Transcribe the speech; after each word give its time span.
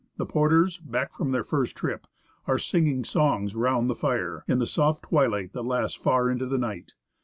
The 0.17 0.25
porters, 0.25 0.79
back 0.79 1.13
from 1.13 1.31
their 1.31 1.43
first 1.43 1.75
trip, 1.77 2.07
are 2.47 2.57
singing 2.57 3.05
songs 3.05 3.53
round 3.53 3.87
the 3.87 3.93
fire, 3.93 4.43
in 4.47 4.57
the 4.57 4.65
soft 4.65 5.03
twilight 5.03 5.53
that 5.53 5.61
lasts 5.61 5.95
far 5.95 6.31
into 6.31 6.47
the 6.47 6.57
nio 6.57 6.85
ht. 6.85 6.89